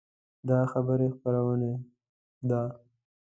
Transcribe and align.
دا 0.49 0.59
خبري 0.71 1.07
خپرونه 1.15 1.71
ده 2.49 2.61